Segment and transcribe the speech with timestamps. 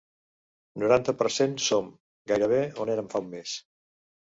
[0.83, 1.93] Noranta per cent Som,
[2.33, 3.57] gairebé, on érem fa un mes.